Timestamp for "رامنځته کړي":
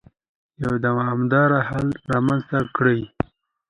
2.11-2.99